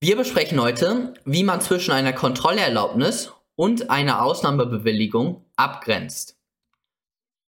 [0.00, 6.36] Wir besprechen heute, wie man zwischen einer Kontrollerlaubnis und einer Ausnahmebewilligung abgrenzt.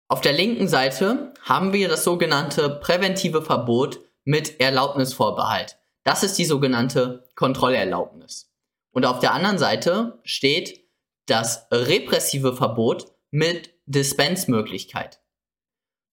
[0.07, 5.77] Auf der linken Seite haben wir das sogenannte präventive Verbot mit Erlaubnisvorbehalt.
[6.05, 8.53] Das ist die sogenannte Kontrollerlaubnis.
[8.93, 10.89] Und auf der anderen Seite steht
[11.27, 15.21] das repressive Verbot mit Dispensmöglichkeit.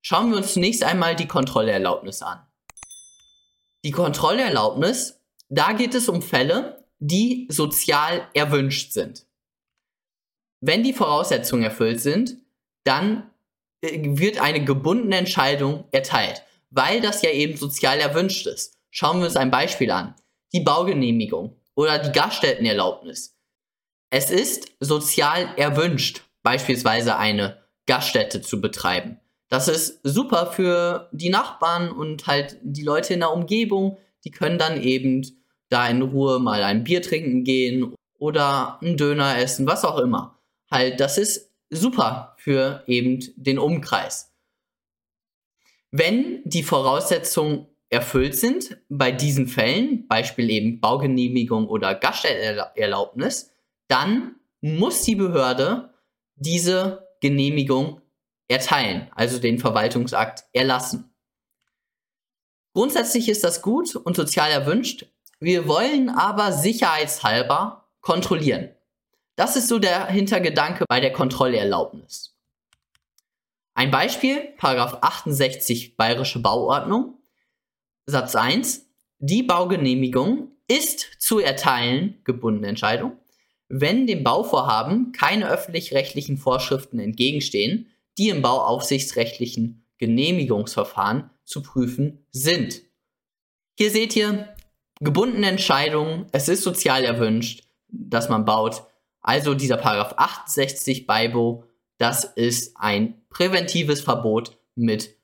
[0.02, 2.42] Schauen wir uns zunächst einmal die Kontrollerlaubnis an.
[3.86, 5.23] Die Kontrollerlaubnis,
[5.54, 9.28] da geht es um Fälle, die sozial erwünscht sind.
[10.62, 12.38] Wenn die Voraussetzungen erfüllt sind,
[12.84, 13.30] dann
[13.82, 18.80] äh, wird eine gebundene Entscheidung erteilt, weil das ja eben sozial erwünscht ist.
[18.90, 20.16] Schauen wir uns ein Beispiel an.
[20.54, 23.38] Die Baugenehmigung oder die Gaststättenerlaubnis.
[24.10, 29.20] Es ist sozial erwünscht, beispielsweise eine Gaststätte zu betreiben.
[29.50, 34.58] Das ist super für die Nachbarn und halt die Leute in der Umgebung, die können
[34.58, 35.43] dann eben
[35.74, 40.40] da in Ruhe mal ein Bier trinken gehen oder einen Döner essen, was auch immer.
[40.72, 44.34] Halt, das ist super für eben den Umkreis.
[45.92, 53.52] Wenn die Voraussetzungen erfüllt sind bei diesen Fällen, Beispiel eben Baugenehmigung oder Gaststellerlaubnis,
[53.88, 55.94] dann muss die Behörde
[56.36, 58.02] diese Genehmigung
[58.48, 61.14] erteilen, also den Verwaltungsakt erlassen.
[62.74, 65.06] Grundsätzlich ist das gut und sozial erwünscht.
[65.44, 68.70] Wir wollen aber sicherheitshalber kontrollieren.
[69.36, 72.38] Das ist so der Hintergedanke bei der Kontrollerlaubnis.
[73.74, 77.16] Ein Beispiel, Paragraph 68 Bayerische Bauordnung.
[78.06, 78.88] Satz 1.
[79.20, 83.18] Die Baugenehmigung ist zu erteilen, gebundene Entscheidung,
[83.68, 92.82] wenn dem Bauvorhaben keine öffentlich-rechtlichen Vorschriften entgegenstehen, die im bauaufsichtsrechtlichen Genehmigungsverfahren zu prüfen sind.
[93.78, 94.53] Hier seht ihr
[95.04, 96.28] gebundene Entscheidungen.
[96.32, 98.84] Es ist sozial erwünscht, dass man baut.
[99.22, 101.66] Also dieser Paragraph 68 BIBO,
[101.98, 105.16] das ist ein präventives Verbot mit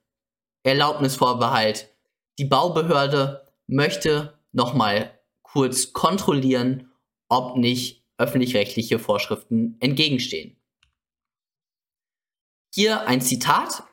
[0.63, 1.89] Erlaubnisvorbehalt
[2.39, 6.89] die Baubehörde möchte nochmal kurz kontrollieren,
[7.27, 10.55] ob nicht öffentlich-rechtliche Vorschriften entgegenstehen.
[12.73, 13.83] Hier ein Zitat.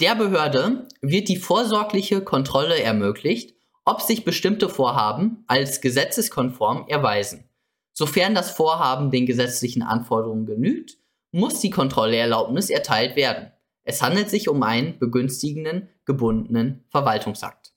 [0.00, 3.54] Der Behörde wird die vorsorgliche Kontrolle ermöglicht,
[3.84, 7.48] ob sich bestimmte Vorhaben als gesetzeskonform erweisen.
[7.92, 10.98] Sofern das Vorhaben den gesetzlichen Anforderungen genügt,
[11.30, 13.52] muss die Kontrolleerlaubnis erteilt werden.
[13.84, 17.72] Es handelt sich um einen begünstigenden, gebundenen Verwaltungsakt.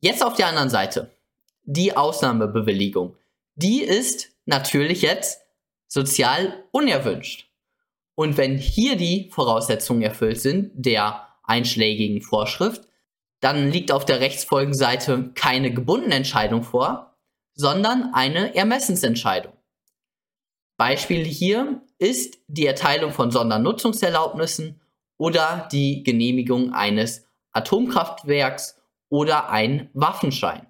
[0.00, 1.12] Jetzt auf der anderen Seite.
[1.62, 3.16] Die Ausnahmebewilligung.
[3.54, 5.40] Die ist natürlich jetzt
[5.86, 7.48] sozial unerwünscht.
[8.14, 12.82] Und wenn hier die Voraussetzungen erfüllt sind der einschlägigen Vorschrift,
[13.42, 17.16] dann liegt auf der Rechtsfolgenseite keine gebundene Entscheidung vor,
[17.54, 19.52] sondern eine Ermessensentscheidung.
[20.78, 24.80] Beispiel hier ist die Erteilung von Sondernutzungserlaubnissen
[25.18, 30.66] oder die Genehmigung eines Atomkraftwerks oder ein Waffenschein.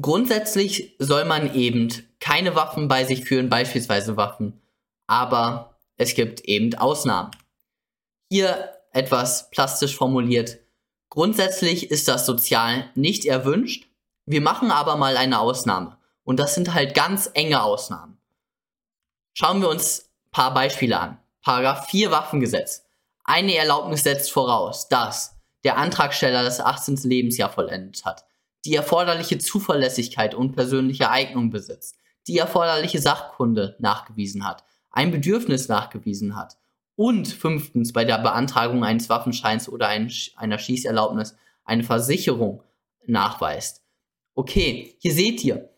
[0.00, 4.62] Grundsätzlich soll man eben keine Waffen bei sich führen, beispielsweise Waffen,
[5.08, 7.32] aber es gibt eben Ausnahmen.
[8.30, 10.58] Hier etwas plastisch formuliert.
[11.10, 13.88] Grundsätzlich ist das sozial nicht erwünscht.
[14.26, 15.98] Wir machen aber mal eine Ausnahme.
[16.22, 18.18] Und das sind halt ganz enge Ausnahmen.
[19.32, 21.18] Schauen wir uns ein paar Beispiele an.
[21.42, 22.84] Paragraph 4 Waffengesetz.
[23.24, 26.96] Eine Erlaubnis setzt voraus, dass der Antragsteller das 18.
[27.02, 28.24] Lebensjahr vollendet hat,
[28.64, 31.96] die erforderliche Zuverlässigkeit und persönliche Eignung besitzt,
[32.28, 36.56] die erforderliche Sachkunde nachgewiesen hat, ein Bedürfnis nachgewiesen hat
[37.00, 41.34] und fünftens bei der Beantragung eines Waffenscheins oder ein, einer Schießerlaubnis
[41.64, 42.62] eine Versicherung
[43.06, 43.82] nachweist.
[44.34, 45.70] Okay, hier seht ihr,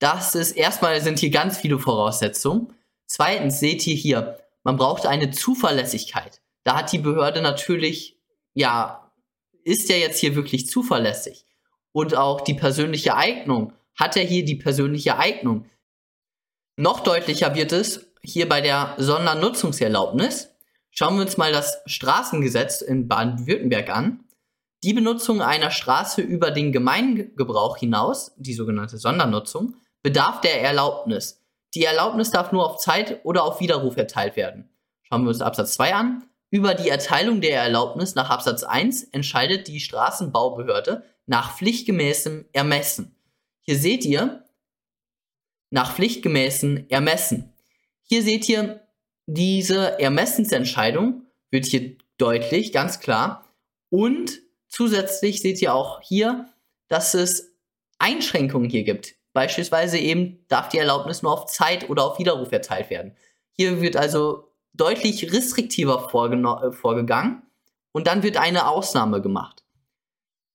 [0.00, 2.74] das ist erstmal sind hier ganz viele Voraussetzungen.
[3.06, 6.42] Zweitens seht ihr hier, man braucht eine Zuverlässigkeit.
[6.64, 8.18] Da hat die Behörde natürlich
[8.54, 9.12] ja
[9.62, 11.46] ist er jetzt hier wirklich zuverlässig?
[11.92, 13.72] Und auch die persönliche Eignung.
[13.94, 15.70] Hat er hier die persönliche Eignung?
[16.74, 20.53] Noch deutlicher wird es hier bei der Sondernutzungserlaubnis.
[20.96, 24.20] Schauen wir uns mal das Straßengesetz in Baden-Württemberg an.
[24.84, 29.74] Die Benutzung einer Straße über den Gemeingebrauch hinaus, die sogenannte Sondernutzung,
[30.04, 31.42] bedarf der Erlaubnis.
[31.74, 34.68] Die Erlaubnis darf nur auf Zeit oder auf Widerruf erteilt werden.
[35.02, 36.24] Schauen wir uns Absatz 2 an.
[36.50, 43.16] Über die Erteilung der Erlaubnis nach Absatz 1 entscheidet die Straßenbaubehörde nach pflichtgemäßem Ermessen.
[43.62, 44.44] Hier seht ihr
[45.70, 47.52] nach pflichtgemäßen Ermessen.
[48.04, 48.83] Hier seht ihr,
[49.26, 53.48] diese Ermessensentscheidung wird hier deutlich, ganz klar.
[53.90, 56.48] Und zusätzlich seht ihr auch hier,
[56.88, 57.54] dass es
[57.98, 59.14] Einschränkungen hier gibt.
[59.32, 63.16] Beispielsweise eben darf die Erlaubnis nur auf Zeit oder auf Widerruf erteilt werden.
[63.52, 67.42] Hier wird also deutlich restriktiver äh, vorgegangen
[67.92, 69.64] und dann wird eine Ausnahme gemacht.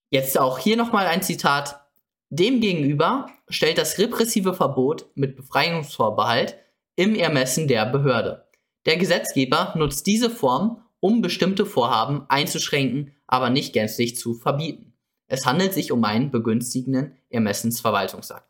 [0.09, 1.85] Jetzt auch hier nochmal ein Zitat.
[2.29, 6.57] Demgegenüber stellt das repressive Verbot mit Befreiungsvorbehalt
[6.95, 8.48] im Ermessen der Behörde.
[8.85, 14.93] Der Gesetzgeber nutzt diese Form, um bestimmte Vorhaben einzuschränken, aber nicht gänzlich zu verbieten.
[15.27, 18.49] Es handelt sich um einen begünstigenden Ermessensverwaltungsakt.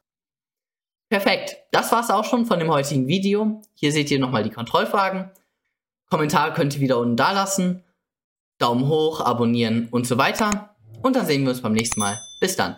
[1.09, 3.61] Perfekt, das war's auch schon von dem heutigen Video.
[3.73, 5.31] Hier seht ihr nochmal die Kontrollfragen.
[6.09, 7.83] Kommentare könnt ihr wieder unten da lassen.
[8.59, 10.75] Daumen hoch, abonnieren und so weiter.
[11.01, 12.19] Und dann sehen wir uns beim nächsten Mal.
[12.39, 12.77] Bis dann.